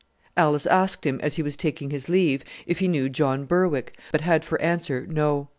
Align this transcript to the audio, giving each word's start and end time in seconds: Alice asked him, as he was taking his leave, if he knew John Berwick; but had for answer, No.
Alice 0.35 0.65
asked 0.65 1.05
him, 1.05 1.19
as 1.21 1.35
he 1.35 1.43
was 1.43 1.55
taking 1.55 1.91
his 1.91 2.09
leave, 2.09 2.43
if 2.65 2.79
he 2.79 2.87
knew 2.87 3.07
John 3.07 3.45
Berwick; 3.45 3.95
but 4.11 4.21
had 4.21 4.43
for 4.43 4.59
answer, 4.59 5.05
No. 5.07 5.47